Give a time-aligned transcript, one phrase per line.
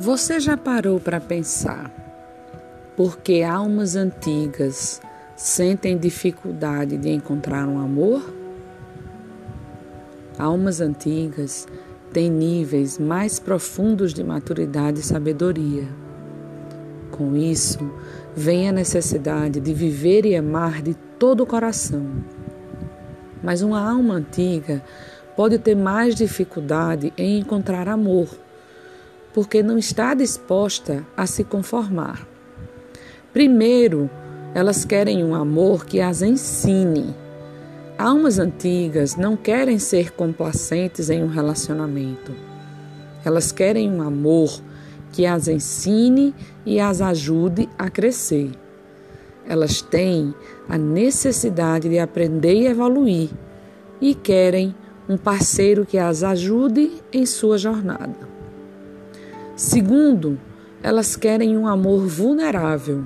[0.00, 1.90] Você já parou para pensar
[2.96, 5.00] por que almas antigas
[5.34, 8.32] sentem dificuldade de encontrar um amor?
[10.38, 11.66] Almas antigas
[12.12, 15.88] têm níveis mais profundos de maturidade e sabedoria.
[17.10, 17.80] Com isso,
[18.36, 22.06] vem a necessidade de viver e amar de todo o coração.
[23.42, 24.80] Mas uma alma antiga
[25.34, 28.28] pode ter mais dificuldade em encontrar amor
[29.38, 32.26] porque não está disposta a se conformar.
[33.32, 34.10] Primeiro,
[34.52, 37.14] elas querem um amor que as ensine.
[37.96, 42.34] Almas antigas não querem ser complacentes em um relacionamento.
[43.24, 44.60] Elas querem um amor
[45.12, 46.34] que as ensine
[46.66, 48.50] e as ajude a crescer.
[49.48, 50.34] Elas têm
[50.68, 53.30] a necessidade de aprender e evoluir
[54.00, 54.74] e querem
[55.08, 58.37] um parceiro que as ajude em sua jornada.
[59.58, 60.38] Segundo,
[60.84, 63.04] elas querem um amor vulnerável.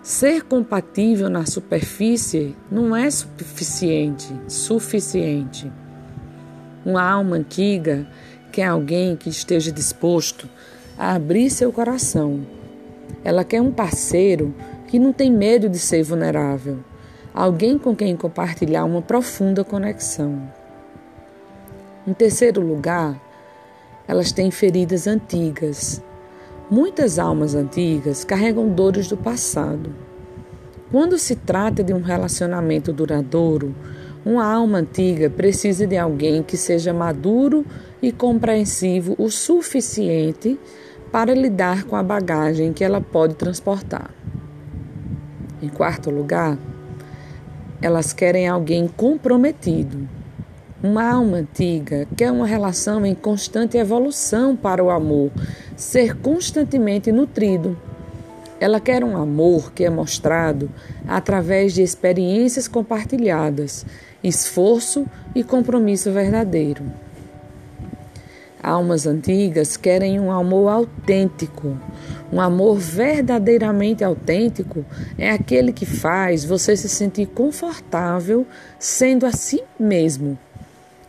[0.00, 5.68] Ser compatível na superfície não é suficiente, suficiente.
[6.86, 8.06] Uma alma antiga
[8.52, 10.48] quer alguém que esteja disposto
[10.96, 12.46] a abrir seu coração.
[13.24, 14.54] Ela quer um parceiro
[14.86, 16.78] que não tem medo de ser vulnerável,
[17.34, 20.48] alguém com quem compartilhar uma profunda conexão.
[22.06, 23.20] Em terceiro lugar,
[24.10, 26.02] elas têm feridas antigas.
[26.68, 29.94] Muitas almas antigas carregam dores do passado.
[30.90, 33.72] Quando se trata de um relacionamento duradouro,
[34.26, 37.64] uma alma antiga precisa de alguém que seja maduro
[38.02, 40.58] e compreensivo o suficiente
[41.12, 44.10] para lidar com a bagagem que ela pode transportar.
[45.62, 46.58] Em quarto lugar,
[47.80, 50.08] elas querem alguém comprometido
[50.82, 55.30] uma alma antiga quer uma relação em constante evolução para o amor,
[55.76, 57.78] ser constantemente nutrido.
[58.58, 60.70] Ela quer um amor que é mostrado
[61.06, 63.84] através de experiências compartilhadas,
[64.24, 66.84] esforço e compromisso verdadeiro.
[68.62, 71.76] Almas antigas querem um amor autêntico.
[72.32, 74.84] Um amor verdadeiramente autêntico
[75.18, 78.46] é aquele que faz você se sentir confortável
[78.78, 80.38] sendo a si mesmo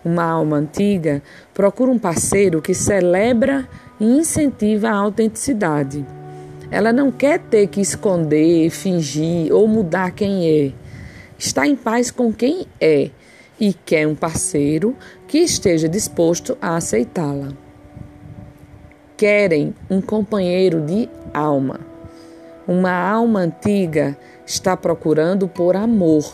[0.03, 1.21] uma alma antiga
[1.53, 3.67] procura um parceiro que celebra
[3.99, 6.05] e incentiva a autenticidade.
[6.71, 10.71] Ela não quer ter que esconder, fingir ou mudar quem é.
[11.37, 13.09] Está em paz com quem é
[13.59, 14.95] e quer um parceiro
[15.27, 17.53] que esteja disposto a aceitá-la.
[19.15, 21.79] Querem um companheiro de alma.
[22.67, 26.33] Uma alma antiga está procurando por amor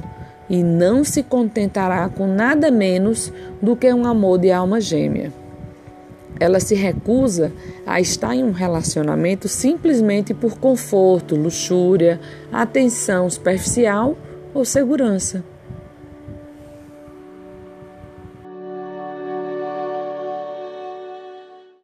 [0.49, 3.31] e não se contentará com nada menos
[3.61, 5.31] do que um amor de alma gêmea.
[6.39, 7.51] Ela se recusa
[7.85, 12.19] a estar em um relacionamento simplesmente por conforto, luxúria,
[12.51, 14.15] atenção superficial
[14.53, 15.43] ou segurança.